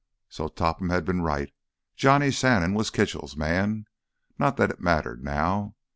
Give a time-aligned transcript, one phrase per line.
[0.29, 3.85] So Topham had been right—Johnny Shannon was Kitchell's man.
[4.39, 5.75] Not that it mattered now.